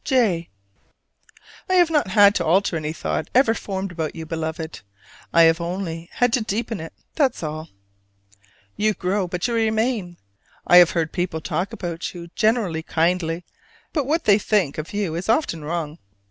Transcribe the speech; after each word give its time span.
J. 0.03 0.49
I 1.69 1.75
have 1.75 1.91
not 1.91 2.07
had 2.07 2.33
to 2.33 2.43
alter 2.43 2.75
any 2.75 2.91
thought 2.91 3.29
ever 3.35 3.53
formed 3.53 3.91
about 3.91 4.15
you, 4.15 4.25
Beloved; 4.25 4.81
I 5.31 5.43
have 5.43 5.61
only 5.61 6.09
had 6.13 6.33
to 6.33 6.41
deepen 6.41 6.79
it 6.79 6.91
that 7.17 7.35
is 7.35 7.43
all. 7.43 7.69
You 8.75 8.95
grow, 8.95 9.27
but 9.27 9.47
you 9.47 9.53
remain. 9.53 10.17
I 10.65 10.77
have 10.77 10.89
heard 10.89 11.11
people 11.11 11.39
talk 11.39 11.71
about 11.71 12.15
you, 12.15 12.29
generally 12.33 12.81
kindly; 12.81 13.45
but 13.93 14.07
what 14.07 14.23
they 14.23 14.39
think 14.39 14.79
of 14.79 14.91
you 14.91 15.13
is 15.13 15.29
often 15.29 15.63
wrong. 15.63 15.99